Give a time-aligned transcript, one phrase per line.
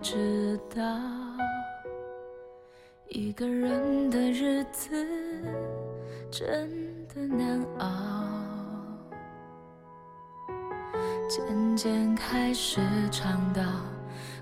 [0.00, 0.82] 知道，
[3.08, 4.90] 一个人的日子
[6.30, 6.70] 真
[7.08, 7.86] 的难熬。
[11.28, 12.80] 渐渐开始
[13.10, 13.62] 尝到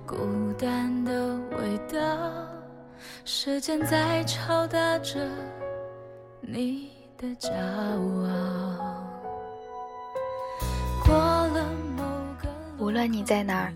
[0.06, 1.98] 孤单的味道，
[3.24, 5.18] 时间在敲打着
[6.40, 9.04] 你的骄傲。
[11.04, 11.64] 过了
[11.96, 12.02] 某
[12.40, 12.48] 个
[12.78, 13.74] 无论你在哪儿，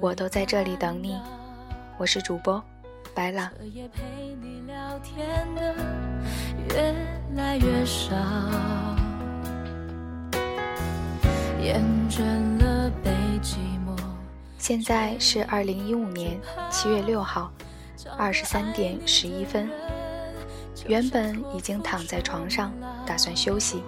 [0.00, 1.20] 我都在这里等你。
[1.98, 2.62] 我是主播
[3.14, 3.50] 白朗。
[3.58, 5.74] 彻夜陪你聊天的
[6.70, 6.94] 越
[7.34, 8.14] 来越少，
[11.62, 12.22] 厌倦
[12.62, 13.10] 了被
[13.42, 13.94] 寂寞。
[14.56, 17.52] 现在是二零一五年七月六号
[18.16, 19.68] 二十三点十一分。
[20.86, 22.72] 原本已经躺在床上
[23.04, 23.82] 打算休息，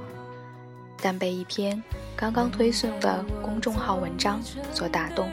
[1.00, 1.82] 但被一篇
[2.14, 4.42] 刚刚推送的公众号文章
[4.74, 5.30] 所打动，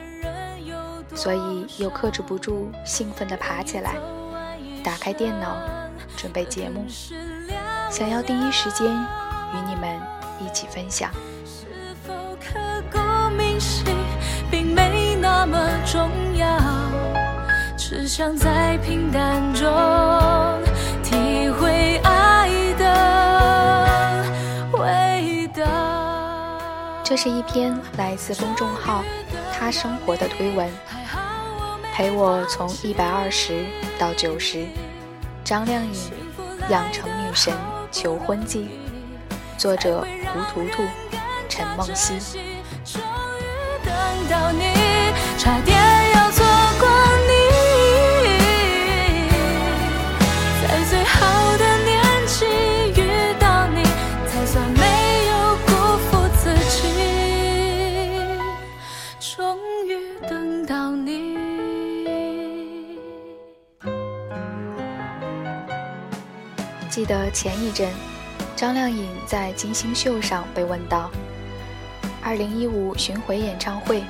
[1.15, 3.95] 所以又克制不住兴奋地爬起来，
[4.83, 5.57] 打开电脑
[6.15, 6.85] 准备节目，
[7.89, 9.99] 想要第一时间与你们
[10.39, 11.11] 一起分享。
[11.45, 11.65] 是
[12.05, 12.59] 否刻
[12.91, 12.97] 骨
[13.35, 13.85] 铭心，
[14.49, 16.57] 并没那么重要，
[17.77, 19.67] 只想在平淡中
[21.03, 24.23] 体会爱的
[24.79, 25.65] 味道。
[27.03, 29.03] 这是一篇来自公众号
[29.51, 30.69] “他生活”的推文，
[31.99, 33.65] 陪我从一百二十
[33.97, 34.65] 到九十。
[35.43, 35.91] 张靓颖
[36.71, 37.53] 《养成女神
[37.91, 38.69] 求婚记》，
[39.59, 40.81] 作者胡图图、
[41.49, 42.17] 陈梦溪。
[42.85, 43.93] 终于等
[44.29, 44.63] 到你，
[45.37, 45.88] 差点
[67.31, 67.89] 前一阵，
[68.55, 71.09] 张靓颖在金星秀上被问到，
[72.23, 74.03] 二零一五巡回演唱会，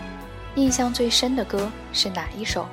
[0.56, 2.68] 印象最深的歌是哪一首？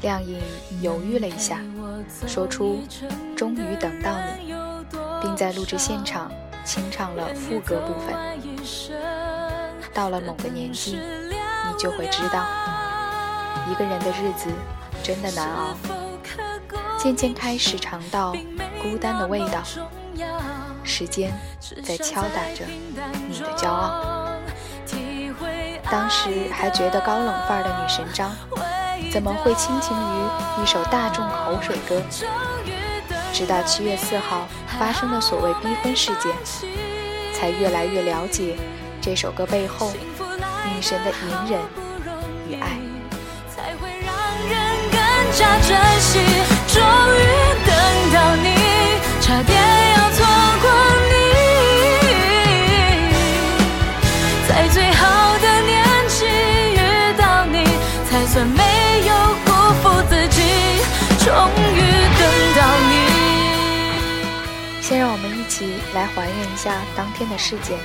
[0.00, 0.40] 靓颖
[0.80, 1.60] 犹豫了一下，
[2.26, 2.82] 说出
[3.36, 4.54] “终于等到你”，
[5.20, 6.30] 并在录制现场
[6.64, 8.14] 清唱了副歌部分。
[9.92, 12.46] 到了某个年纪，你就会知道，
[13.68, 14.48] 一个人的日子
[15.02, 15.76] 真的难熬。
[16.96, 18.34] 渐渐开始尝到
[18.82, 19.62] 孤单的味道，
[20.82, 21.32] 时间
[21.84, 22.64] 在敲打着
[23.28, 24.34] 你的骄傲。
[25.90, 28.30] 当时还觉得高冷范儿的女神张，
[29.10, 32.02] 怎么会倾情于一首大众口水歌？
[33.32, 34.46] 直到七月四号
[34.78, 36.32] 发生的所谓逼婚事件，
[37.32, 38.56] 才越来越了解
[39.00, 39.92] 这首歌背后
[40.66, 41.60] 女神的隐忍
[42.48, 42.78] 与爱。
[43.48, 44.14] 才会让
[44.48, 44.56] 人
[44.90, 44.98] 更
[45.32, 46.18] 加珍惜。
[46.68, 47.37] 终于，
[49.28, 49.52] 差点
[49.94, 50.24] 要错
[50.62, 50.70] 过
[51.10, 51.12] 你，
[54.48, 56.24] 在最好的年纪
[56.72, 57.62] 遇到你，
[58.08, 59.12] 才算没有
[59.44, 59.52] 辜
[59.82, 60.40] 负自己。
[61.18, 61.28] 终
[61.74, 61.78] 于
[62.18, 62.24] 等
[62.56, 62.94] 到你。
[64.80, 67.78] 先让我们一起来还原一下当天的事件。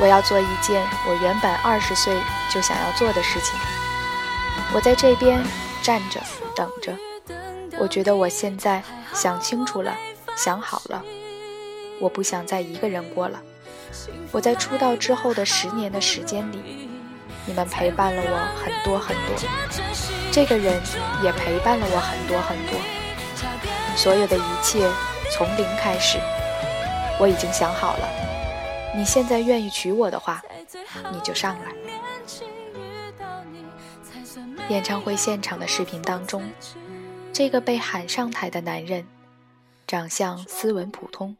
[0.00, 2.12] 我要做一件我原本二十岁
[2.52, 3.56] 就想要做的事情。
[4.72, 5.40] 我在这边
[5.80, 6.20] 站着
[6.56, 6.92] 等着。
[7.78, 8.82] 我觉得我现在
[9.12, 9.94] 想清楚了，
[10.36, 11.04] 想好了，
[12.00, 13.40] 我不想再一个人过了。
[14.32, 16.88] 我在出道之后的十年的时间里，
[17.44, 19.36] 你们陪伴了我很多很多，
[20.32, 20.80] 这个人
[21.22, 22.80] 也陪伴了我很多很多。
[23.96, 24.90] 所有的一切
[25.30, 26.18] 从零开始，
[27.18, 28.08] 我已经想好了。
[28.94, 30.42] 你现在愿意娶我的话，
[31.12, 31.72] 你就上来。
[34.68, 36.42] 演唱会现场的视频当中。
[37.36, 39.06] 这个被喊上台的男人，
[39.86, 41.36] 长相斯文普通，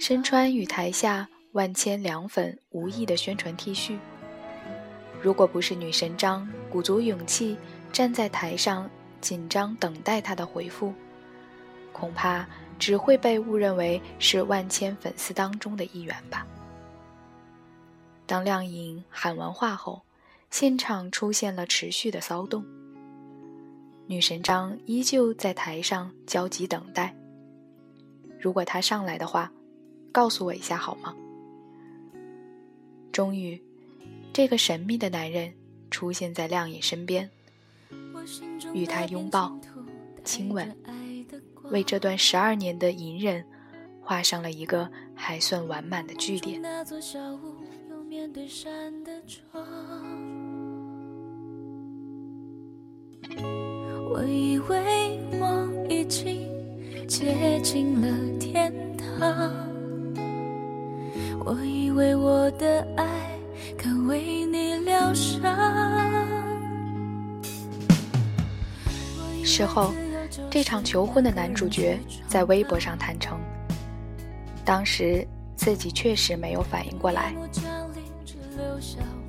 [0.00, 3.98] 身穿与台下万千凉粉无异的宣传 T 恤。
[5.20, 7.58] 如果不是女神张鼓足勇气
[7.92, 8.90] 站在台上，
[9.20, 10.94] 紧张等待他的回复，
[11.92, 12.48] 恐怕
[12.78, 16.46] 只会被误认为是万千粉丝当中的一员吧。
[18.24, 20.00] 当靓颖喊完话后，
[20.50, 22.64] 现场出现了持续的骚动。
[24.06, 27.14] 女神张依旧在台上焦急等待。
[28.38, 29.50] 如果他上来的话，
[30.12, 31.14] 告诉我一下好吗？
[33.10, 33.60] 终于，
[34.32, 35.52] 这个神秘的男人
[35.90, 37.30] 出现在亮颖身边，
[38.74, 39.56] 与他拥抱、
[40.24, 40.76] 亲吻，
[41.70, 43.42] 为这段十二年的隐忍
[44.02, 46.60] 画上了一个还算完满的句点。
[46.60, 47.54] 那座小屋
[48.06, 50.33] 面对山的窗。
[54.14, 56.48] 我以为我已经
[57.08, 59.52] 接近了天堂，
[61.44, 63.04] 我以为我的爱
[63.76, 65.42] 可为你疗伤。
[69.42, 69.92] 事后，
[70.48, 73.36] 这场求婚的男主角在微博上坦诚，
[74.64, 75.26] 当时
[75.56, 77.34] 自己确实没有反应过来，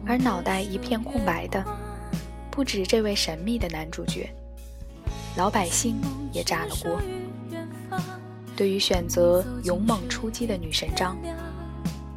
[0.06, 1.66] 而脑袋一片空白的
[2.52, 4.30] 不止这位神秘的男主角。
[5.36, 6.00] 老百姓
[6.32, 7.00] 也炸了锅。
[8.56, 11.18] 对于选择勇猛出击的女神张，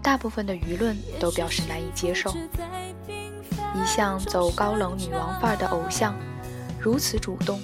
[0.00, 2.32] 大部分的舆论都表示难以接受。
[3.74, 6.14] 一向走高冷女王范儿的偶像，
[6.80, 7.60] 如此主动，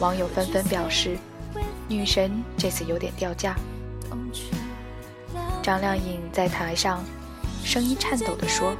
[0.00, 1.16] 网友纷纷表示，
[1.88, 3.56] 女神这次有点掉价。
[5.62, 7.02] 张靓颖在台上，
[7.64, 8.76] 声音颤抖地说：“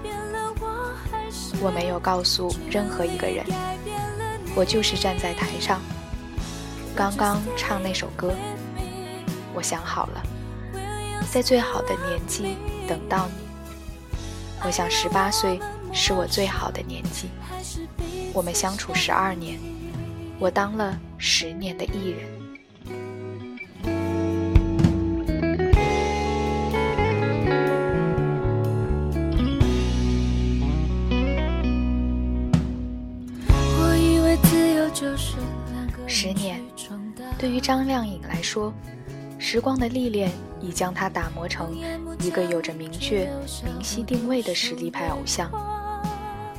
[1.63, 3.47] 我没有告诉任何一个人。”
[4.55, 5.81] 我就是站在台上，
[6.95, 8.35] 刚刚唱那首歌。
[9.55, 10.23] 我想好了，
[11.31, 12.57] 在最好的年纪
[12.87, 14.19] 等到你。
[14.65, 15.59] 我想十八岁
[15.93, 17.29] 是我最好的年纪。
[18.33, 19.59] 我们相处十二年，
[20.39, 22.42] 我当了十年的艺人。
[37.63, 38.75] 张靓颖来说，
[39.39, 41.79] 时光的历练已将她打磨成
[42.19, 43.31] 一个有着明确、
[43.65, 45.49] 明晰定位的实力派偶像；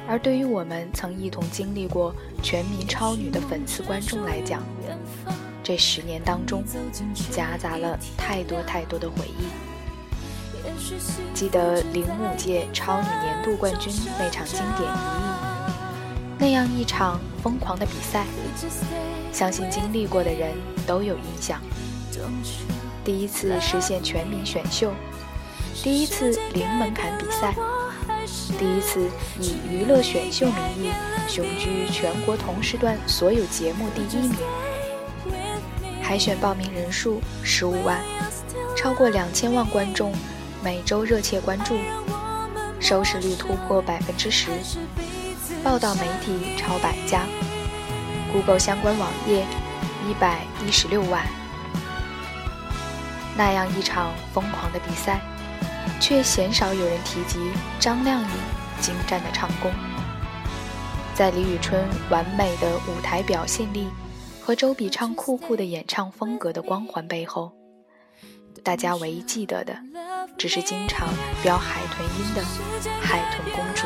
[0.08, 4.64] 而对于我们曾一同经历过全民超女的粉丝观众来讲，
[5.62, 6.64] 这十年当中
[7.30, 9.44] 夹杂了太多太多的回忆。
[11.34, 15.74] 记得零五届超女年度冠军那场经典一役，
[16.40, 18.26] 那样一场疯狂的比赛。
[19.34, 20.54] 相信经历过的人
[20.88, 21.60] 都有印象。
[23.04, 24.94] 第一次实现全民选秀，
[25.84, 27.54] 第一次零门槛比赛，
[28.58, 29.10] 第一次
[29.42, 30.92] 以娱乐选秀名义
[31.28, 34.38] 雄居全国同时段所有节目第一名。
[36.02, 38.00] 海选报名人数十五万，
[38.78, 40.14] 超过两千万观众
[40.64, 41.76] 每周热切关注，
[42.80, 44.52] 收视率突破百分之十，
[45.64, 47.26] 报道媒体超百家。
[48.34, 49.46] Google 相关网页
[50.10, 51.24] 一百一十六万，
[53.38, 55.22] 那样一场疯狂的比赛，
[56.02, 57.40] 却鲜少有人提及
[57.80, 58.28] 张靓颖
[58.82, 59.72] 精湛的唱功。
[61.14, 63.88] 在李宇春完美的舞台表现力
[64.42, 67.52] 和周笔畅酷酷的演唱风格的光环背后，
[68.64, 69.78] 大家唯一记得的，
[70.40, 71.08] 只是经常
[71.44, 72.44] 飙海豚音的
[73.00, 73.86] 海豚公主。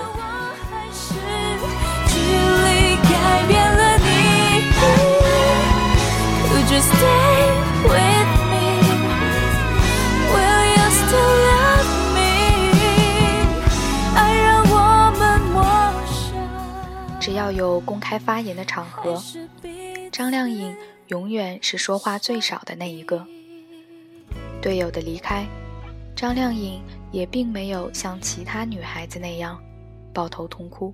[17.19, 19.21] 只要有公开发言的场合，
[20.11, 20.75] 张靓颖
[21.07, 23.25] 永远是说话最少的那一个。
[24.61, 25.45] 队友的离开，
[26.15, 26.81] 张靓颖
[27.11, 29.59] 也并没有像其他女孩子那样
[30.13, 30.93] 抱头痛哭，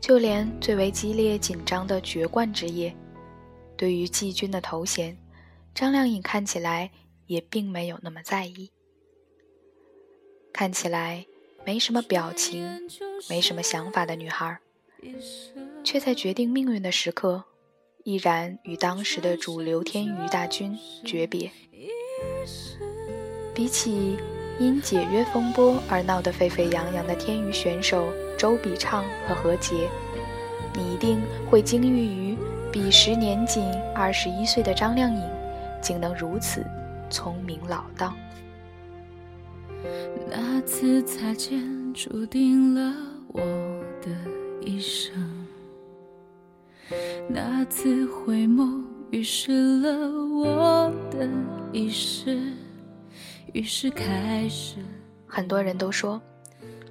[0.00, 2.94] 就连最为激烈紧张的决冠之夜。
[3.76, 5.18] 对于季军的头衔，
[5.74, 6.90] 张靓颖看起来
[7.26, 8.70] 也并没有那么在意，
[10.52, 11.26] 看起来
[11.64, 12.88] 没什么表情、
[13.28, 14.58] 没什么想法的女孩，
[15.84, 17.44] 却在决定命运的时刻，
[18.04, 21.50] 毅然与当时的主流天娱大军诀别。
[23.54, 24.16] 比起
[24.58, 29.88] 因解约风波而闹得沸沸扬扬的天娱选手周笔畅和何洁，
[30.74, 32.35] 你一定会惊遇于。
[32.76, 33.64] 彼时年仅
[33.94, 35.22] 二十一岁的张靓颖，
[35.80, 36.62] 竟能如此
[37.08, 38.14] 聪明老道。
[40.28, 41.64] 那次擦肩，
[41.94, 42.94] 注定了
[43.28, 43.40] 我
[44.02, 44.10] 的
[44.60, 45.14] 一生；
[47.30, 51.26] 那次回眸，预示了我的
[51.72, 52.38] 一世。
[53.54, 54.76] 于是开始。
[55.26, 56.20] 很多人都说，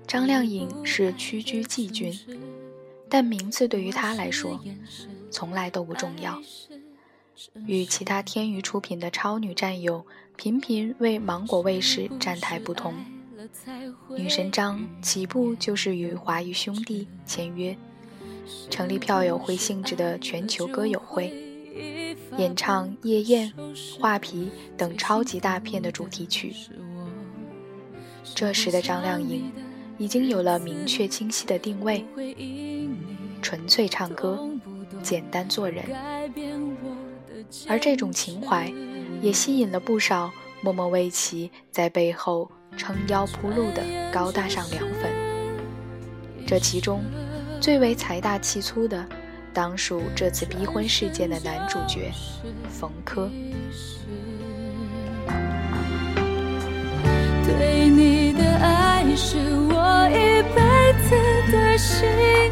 [0.08, 2.12] 张靓颖是屈居季军，
[3.08, 4.60] 但名次对于她来说。
[5.36, 6.42] 从来都不重要。
[7.66, 10.06] 与其他天娱出品的超女战友
[10.38, 12.94] 频频为芒果卫视站台不同，
[14.16, 17.78] 女神张起步就是与华谊兄弟签约，
[18.70, 21.34] 成立票友会性质的全球歌友会，
[22.38, 23.52] 演唱《夜宴》
[24.00, 26.56] 《画皮》等超级大片的主题曲。
[28.34, 29.52] 这时的张靓颖，
[29.98, 32.06] 已经有了明确清晰的定位：
[33.42, 34.50] 纯粹唱歌，
[35.06, 35.86] 简单做人。
[37.70, 38.74] 而这种情怀，
[39.22, 40.32] 也吸引了不少
[40.62, 45.12] 默默为其在背后撑腰铺路的高大上凉粉。
[46.48, 47.04] 这其中，
[47.62, 49.06] 最为财大气粗的，
[49.54, 52.12] 当属这次逼婚事件的男主角
[52.68, 53.30] 冯轲。
[57.48, 59.38] 对你的爱是
[59.70, 60.60] 我一辈
[61.04, 61.16] 子
[61.52, 62.08] 的心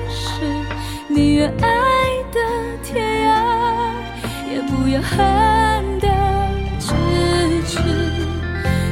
[0.08, 0.42] 事，
[1.10, 1.83] 你愿爱
[5.04, 6.08] 恨的
[6.80, 6.94] 咫
[7.68, 7.80] 尺。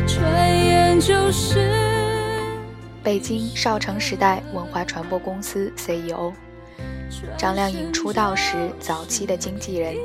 [0.08, 1.72] 转眼就是。
[3.04, 6.32] 北京少城时代文化传播公司 CEO
[7.36, 9.96] 张靓颖出道时早期的经纪人，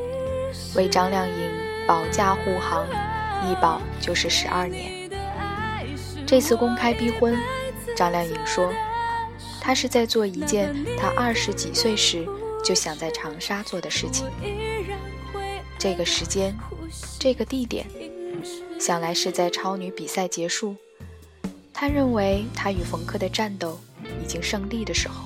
[0.75, 1.35] 为张靓颖
[1.87, 2.87] 保驾护航，
[3.49, 5.11] 一保就是十二年。
[6.27, 7.37] 这次公开逼婚，
[7.95, 8.73] 张靓颖说，
[9.61, 12.27] 她是在做一件她二十几岁时
[12.65, 14.27] 就想在长沙做的事情。
[15.79, 16.57] 这个时间，
[17.19, 17.87] 这个地点，
[18.79, 20.75] 想来是在超女比赛结束，
[21.73, 23.79] 她认为她与冯轲的战斗
[24.23, 25.25] 已经胜利的时候。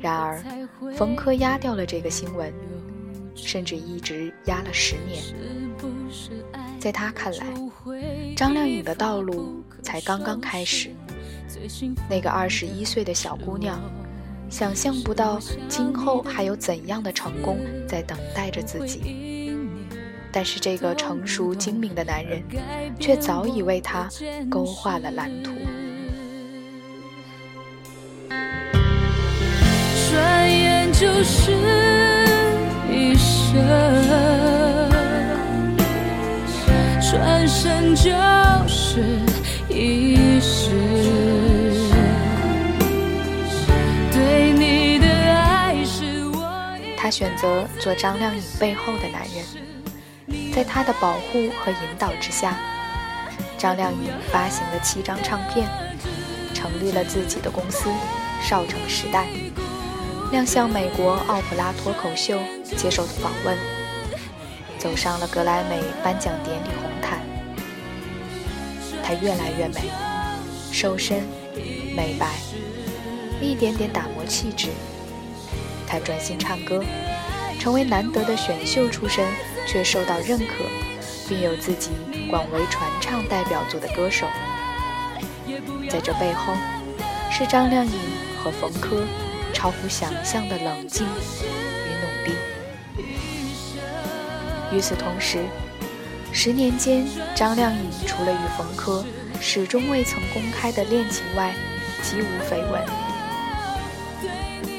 [0.00, 0.42] 然而，
[0.96, 2.52] 冯轲压掉了这个新闻，
[3.34, 5.22] 甚至一直压了十年。
[6.78, 7.46] 在他看来，
[8.36, 10.90] 张靓颖的道路才刚刚开始。
[12.10, 13.80] 那个二十一岁的小姑娘，
[14.56, 17.58] 想象不到今后还有怎样的成功
[17.88, 19.52] 在等待着自己。
[20.30, 22.40] 但是这个成熟精明的男人，
[23.00, 24.08] 却早已为他
[24.48, 25.50] 勾画了蓝图。
[30.08, 31.50] 转眼就是
[32.92, 33.60] 一生。
[37.10, 38.12] 转身就
[38.68, 39.02] 是
[39.68, 41.33] 一世。
[47.04, 52.56] 他选择做张靓颖背后的男人，在他的保护和引导之下，
[53.58, 55.68] 张靓颖发行了七张唱片，
[56.54, 57.90] 成立了自己的公司
[58.42, 59.26] 少城时代，
[60.32, 62.40] 亮相美国奥普拉脱口秀
[62.74, 63.54] 接受访问，
[64.78, 67.20] 走上了格莱美颁奖典礼红毯。
[69.02, 69.90] 她越来越美，
[70.72, 71.22] 瘦身、
[71.94, 72.30] 美白，
[73.42, 74.70] 一点点打磨气质。
[75.86, 76.82] 他专心唱歌，
[77.58, 79.26] 成为难得的选秀出身
[79.66, 80.64] 却受到认可，
[81.28, 81.90] 并有自己
[82.30, 84.26] 广为传唱代表作的歌手。
[85.88, 86.54] 在这背后，
[87.30, 87.92] 是张靓颖
[88.42, 89.04] 和冯轲
[89.52, 92.36] 超乎想象的冷静与努力。
[94.72, 95.44] 与此同时，
[96.32, 99.04] 十年间，张靓颖除了与冯轲
[99.40, 101.54] 始终未曾公开的恋情外，
[102.02, 103.03] 几无绯闻。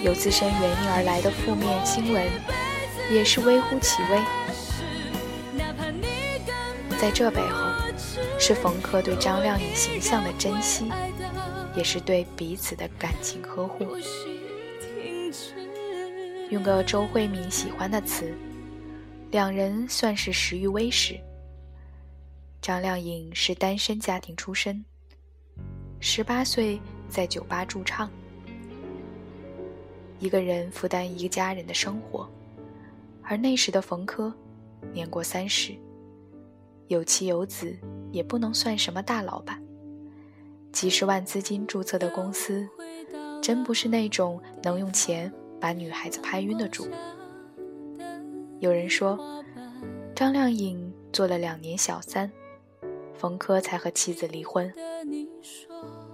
[0.06, 2.24] 有自身原因而来的负面新闻，
[3.12, 4.22] 也是微乎其微。
[7.00, 7.66] 在这背后，
[8.40, 10.92] 是冯轲对张靓颖形象的珍惜，
[11.76, 13.98] 也是对彼此的感情呵护。
[16.52, 18.32] 用个周慧敏喜欢的词，
[19.32, 21.20] 两人算是识于微时。
[22.62, 24.86] 张靓颖是单身家庭出身，
[26.00, 28.08] 十八岁在酒吧驻唱，
[30.20, 32.30] 一个人负担一家人的生活。
[33.22, 34.32] 而那时的冯轲，
[34.94, 35.74] 年过三十，
[36.88, 37.76] 有妻有子，
[38.12, 39.62] 也不能算什么大老板。
[40.72, 42.68] 几十万资金注册的公司，
[43.42, 46.88] 真不是那种能用钱把女孩子拍晕的主。
[48.60, 49.44] 有人说，
[50.16, 52.32] 张靓颖做了两年小三。
[53.18, 54.72] 冯轲才和妻子离婚，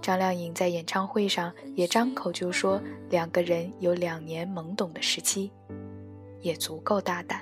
[0.02, 5.50] 张靓颖在演唱会上也张口就说两个人有两年懵懂的时期，
[6.40, 7.40] 也足够大胆。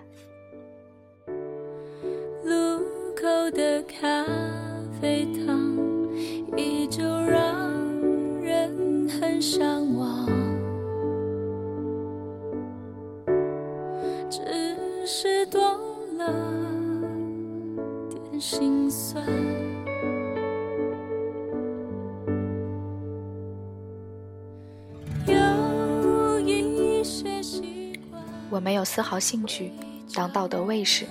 [2.44, 2.78] 路
[3.16, 4.26] 口的咖
[5.00, 5.74] 啡糖
[6.54, 7.70] 依旧让
[8.42, 10.26] 人很向往，
[14.28, 15.62] 只是多
[16.18, 16.30] 了
[18.10, 19.24] 点心酸。
[28.60, 29.72] 没有丝毫兴趣
[30.14, 31.06] 当道德卫士，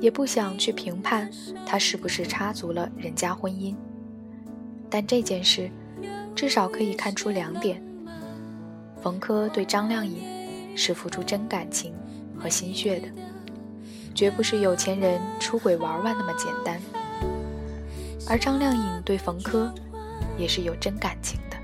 [0.00, 1.30] 也不想去评判
[1.66, 3.74] 他是不是插足了人家婚姻。
[4.88, 5.70] 但这件事，
[6.34, 7.82] 至少可以看出两点：
[9.02, 11.92] 冯轲对张靓颖是付出真感情
[12.38, 13.08] 和心血的，
[14.14, 16.78] 绝不是有钱人出轨玩玩那么简单；
[18.28, 19.68] 而张靓颖对冯轲
[20.38, 21.56] 也是有真感情的。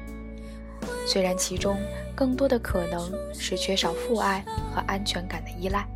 [1.06, 1.76] 虽然其中
[2.20, 5.88] 更多的可能是缺少父爱和安全感的依赖，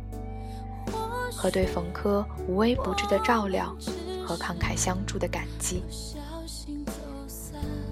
[1.31, 3.77] 和对冯轲无微不至的照料
[4.25, 5.83] 和慷慨相助的感激。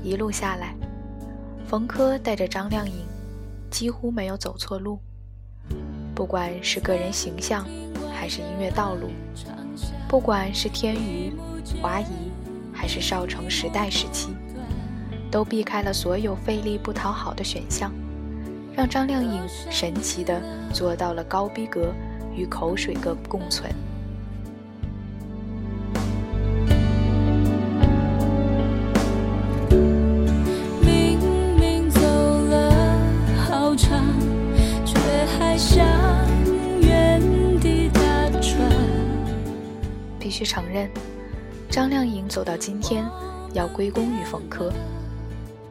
[0.01, 0.73] 一路下来，
[1.67, 3.05] 冯轲带着张靓颖，
[3.69, 4.97] 几乎没有走错路。
[6.15, 7.63] 不管是个人形象，
[8.15, 9.11] 还是音乐道路，
[10.09, 11.31] 不管是天娱、
[11.79, 12.31] 华谊，
[12.73, 14.29] 还是少城时代时期，
[15.29, 17.93] 都避开了所有费力不讨好的选项，
[18.75, 20.41] 让张靓颖神奇地
[20.73, 21.93] 做到了高逼格
[22.35, 23.71] 与口水歌共存。
[40.19, 40.89] 必须承认，
[41.69, 43.05] 张靓颖走到今天，
[43.53, 44.71] 要归功于冯轲。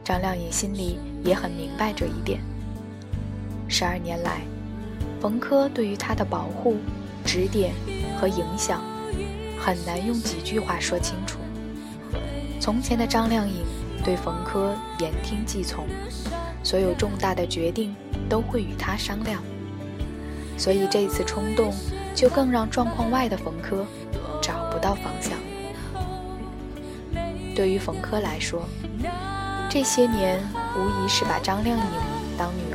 [0.05, 2.39] 张靓颖心里也很明白这一点。
[3.73, 4.41] 十二年来，
[5.19, 6.77] 冯轲对于她的保护、
[7.25, 7.73] 指点
[8.21, 8.83] 和影响，
[9.59, 11.39] 很难用几句话说清楚。
[12.59, 13.65] 从前的张靓颖
[14.05, 15.87] 对冯轲言听计从，
[16.61, 17.95] 所有重大的决定
[18.29, 19.41] 都会与他商量，
[20.55, 21.73] 所以这次冲动，
[22.13, 23.83] 就更让状况外的冯轲
[24.39, 24.69] 找。
[24.71, 25.37] 不到方向。
[27.55, 28.67] 对于冯轲来说，
[29.69, 30.39] 这些年
[30.75, 31.83] 无疑是把张靓颖
[32.37, 32.72] 当女。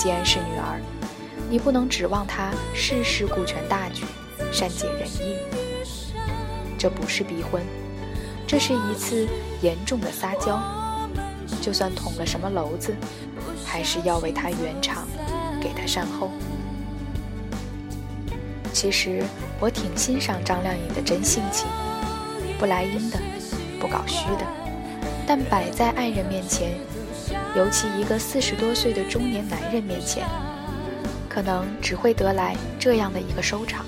[0.00, 0.80] 既然是女儿，
[1.50, 4.02] 你不能指望她事事顾全大局、
[4.50, 5.36] 善解人意。
[6.78, 7.62] 这不是逼婚，
[8.46, 9.28] 这是一次
[9.60, 10.58] 严重的撒娇。
[11.60, 12.96] 就算捅了什么娄子，
[13.66, 15.06] 还是要为她圆场，
[15.60, 16.30] 给她善后。
[18.72, 19.22] 其实
[19.60, 21.66] 我挺欣赏张靓颖的真性情，
[22.58, 23.18] 不来阴的，
[23.78, 24.46] 不搞虚的，
[25.26, 26.72] 但摆在爱人面前，
[27.56, 30.24] 尤其一个四十多岁的中年男人面前，
[31.28, 33.84] 可能只会得来这样的一个收场。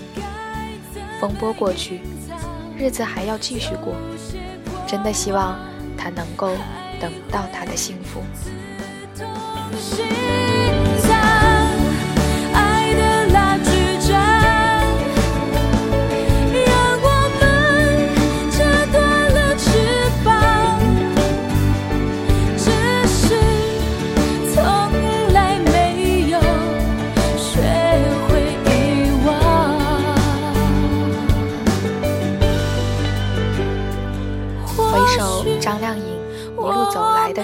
[1.20, 2.00] 风波过去，
[2.76, 3.94] 日子还要继续过，
[4.86, 5.56] 真的希望
[5.96, 6.48] 他能够
[7.00, 8.20] 等到他的幸福。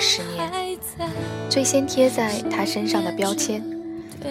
[0.01, 0.79] 十年，
[1.51, 3.63] 最先贴在她身上的标签，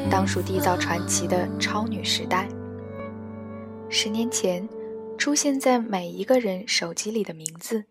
[0.09, 2.47] 当属缔造传奇的超女时代。
[3.89, 4.67] 十年前，
[5.17, 7.85] 出现在每一个人手机里的名字，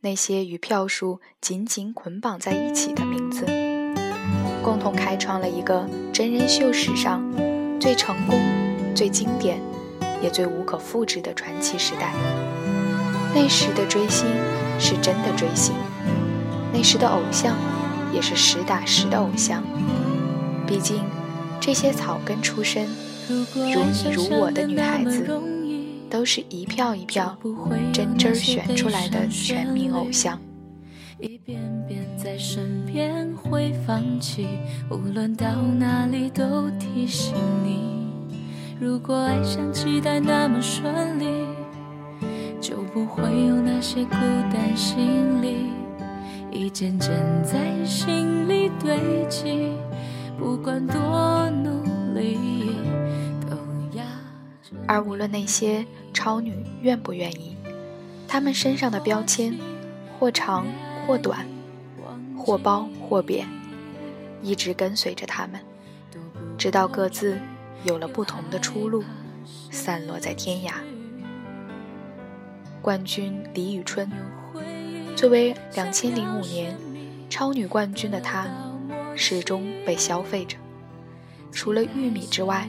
[0.00, 3.46] 那些与票数紧紧捆绑在一起的名字，
[4.62, 7.24] 共同开创了一个真人秀史上
[7.80, 8.38] 最成功、
[8.94, 9.60] 最经典，
[10.22, 12.12] 也最无可复制的传奇时代。
[13.34, 14.26] 那时的追星
[14.78, 15.74] 是真的追星。
[16.74, 17.56] 那时的偶像，
[18.12, 19.62] 也是实打实的偶像。
[20.66, 21.04] 毕竟，
[21.60, 22.88] 这些草根出身、
[23.28, 25.40] 如你如我的女孩子，
[26.10, 27.38] 都是一票一票
[27.92, 30.36] 真真选出来的全民偶像。
[31.20, 34.48] 一遍遍在身边会放弃，
[34.90, 35.46] 无论到
[35.78, 37.34] 哪里都提醒
[37.64, 38.10] 你。
[38.80, 41.46] 如果爱像期待那么顺利，
[42.60, 44.16] 就不会有那些孤
[44.52, 45.68] 单心理。
[46.54, 47.10] 一件件
[47.42, 48.96] 在心里堆
[49.28, 49.72] 积，
[50.38, 51.82] 不管多努
[52.14, 52.70] 力，
[53.50, 53.56] 都
[53.98, 54.04] 压
[54.86, 57.56] 而无论那些超女愿不愿意，
[58.28, 59.58] 她们身上的标签，
[60.18, 60.64] 或长
[61.08, 61.44] 或短，
[62.38, 63.48] 或褒或贬，
[64.40, 65.60] 一直跟随着她们，
[66.56, 67.36] 直到各自
[67.82, 69.02] 有了不同的出路，
[69.72, 70.72] 散落在天涯。
[72.80, 74.08] 冠军李宇春。
[75.16, 76.76] 作为两千零五年
[77.30, 78.48] 超女冠军的她，
[79.16, 80.56] 始终被消费着。
[81.52, 82.68] 除了《玉米》之外，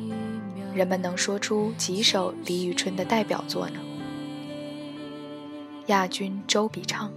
[0.74, 3.80] 人们能说出几首李宇春的代表作呢？
[5.88, 7.12] 亚军周笔畅，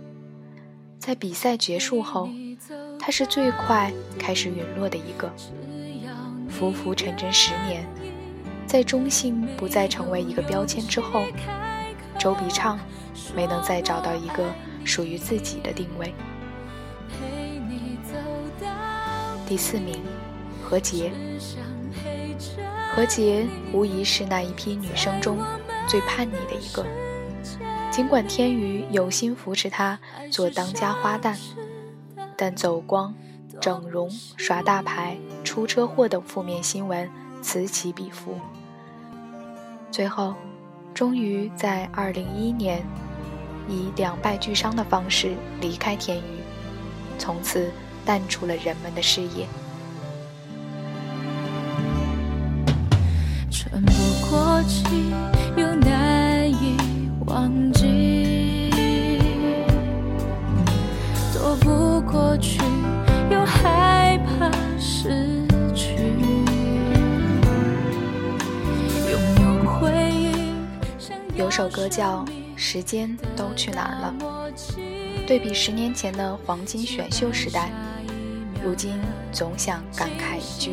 [0.98, 2.30] 在比赛结束后，
[2.98, 5.30] 她是最快开始陨落的一个。
[6.48, 7.86] 浮浮沉沉十年，
[8.66, 11.22] 在中性不再成为一个标签之后，
[12.18, 12.80] 周笔畅
[13.36, 14.42] 没能再找到一个。
[14.84, 16.14] 属于自己的定位。
[19.46, 20.02] 第四名，
[20.62, 21.12] 何洁。
[22.94, 25.38] 何洁无疑是那一批女生中
[25.86, 26.84] 最叛逆的一个。
[27.90, 29.98] 尽管天娱有心扶持她
[30.30, 31.36] 做当家花旦，
[32.36, 33.14] 但走光、
[33.60, 37.08] 整容、耍大牌、出车祸等负面新闻
[37.40, 38.38] 此起彼伏，
[39.90, 40.34] 最后，
[40.92, 42.84] 终于在二零一一年
[43.68, 46.22] 以两败俱伤的方式离开天娱，
[47.18, 47.70] 从此
[48.04, 49.46] 淡出了人们的视野。
[53.50, 53.92] 喘不
[54.30, 54.84] 过气，
[55.56, 56.76] 又难以
[57.26, 58.70] 忘记；
[61.34, 62.60] 躲不过去，
[63.30, 65.96] 又害怕失去。
[69.10, 70.54] 拥有回忆，
[71.36, 72.24] 有首歌叫
[72.60, 74.14] 《时间都去哪儿了》，
[75.28, 77.70] 对比十年前的黄金选秀时代，
[78.64, 78.98] 如今
[79.30, 80.72] 总想感慨一句。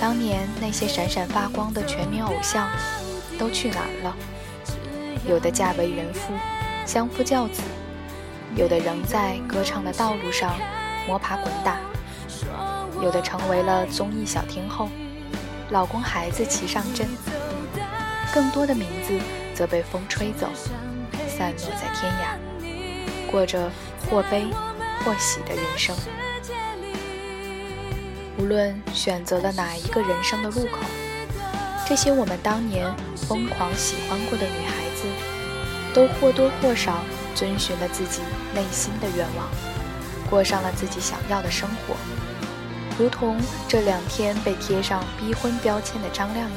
[0.00, 2.66] 当年那些闪闪发光的全民偶像，
[3.38, 4.16] 都去哪儿了？
[5.28, 6.32] 有的嫁为人妇，
[6.86, 7.60] 相夫教子；
[8.56, 10.56] 有的仍在歌唱的道路上
[11.06, 11.76] 摸爬滚打；
[13.02, 14.88] 有的成为了综艺小天后，
[15.68, 17.06] 老公孩子齐上阵；
[18.32, 19.12] 更多的名字
[19.58, 20.46] 则被风吹走，
[21.26, 23.68] 散落在天涯，过着
[24.08, 24.46] 或悲
[25.04, 25.96] 或喜的人生。
[28.38, 30.78] 无论选择了哪一个人生的路口，
[31.88, 35.08] 这些我们当年疯狂喜欢过的女孩子，
[35.92, 37.02] 都或多或少
[37.34, 38.20] 遵循了自己
[38.54, 39.48] 内心的愿望，
[40.30, 41.96] 过上了自己想要的生活。
[42.96, 46.56] 如同这两天被贴上逼婚标签的张靓颖，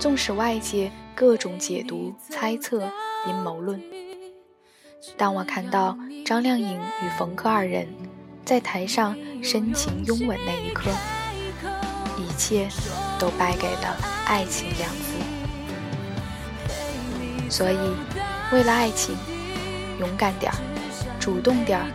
[0.00, 2.90] 纵使外界各种解读、猜测、
[3.26, 3.82] 阴谋论，
[5.16, 7.88] 当我看到张靓颖与冯轲二人。
[8.44, 10.90] 在台上深情拥吻那一刻，
[12.18, 12.68] 一切
[13.16, 13.96] 都败给了
[14.26, 15.14] “爱情”两字。
[17.48, 17.78] 所以，
[18.52, 19.16] 为了爱情，
[20.00, 20.58] 勇敢点儿，
[21.20, 21.86] 主动点儿，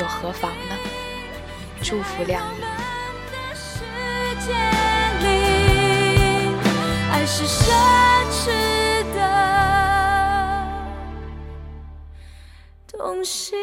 [0.00, 0.78] 又何妨呢？
[1.82, 2.64] 祝福靓颖。
[7.14, 7.70] 爱是奢
[8.28, 8.50] 侈
[9.14, 9.18] 的
[12.88, 13.54] 东西。